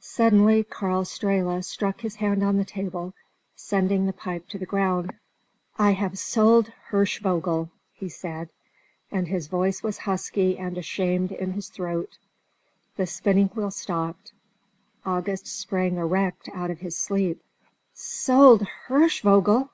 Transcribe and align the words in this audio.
Suddenly 0.00 0.64
Karl 0.64 1.04
Strehla 1.04 1.62
struck 1.62 2.00
his 2.00 2.14
hand 2.14 2.42
on 2.42 2.56
the 2.56 2.64
table, 2.64 3.12
sending 3.54 4.06
the 4.06 4.14
pipe 4.14 4.48
to 4.48 4.56
the 4.56 4.64
ground. 4.64 5.12
"I 5.78 5.90
have 5.92 6.18
sold 6.18 6.72
Hirschvogel," 6.90 7.68
he 7.92 8.08
said; 8.08 8.48
and 9.12 9.28
his 9.28 9.46
voice 9.46 9.82
was 9.82 9.98
husky 9.98 10.56
and 10.56 10.78
ashamed 10.78 11.32
in 11.32 11.52
his 11.52 11.68
throat. 11.68 12.16
The 12.96 13.06
spinning 13.06 13.48
wheel 13.48 13.70
stopped. 13.70 14.32
August 15.04 15.46
sprang 15.46 15.96
erect 15.98 16.48
out 16.54 16.70
of 16.70 16.80
his 16.80 16.96
sleep. 16.96 17.42
"Sold 17.92 18.66
Hirschvogel!" 18.86 19.68